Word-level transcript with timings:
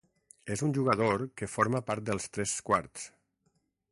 És 0.53 0.63
un 0.67 0.71
jugador 0.77 1.23
que 1.41 1.51
forma 1.57 1.83
part 1.91 2.09
dels 2.09 2.27
tres 2.39 2.57
quarts. 2.71 3.07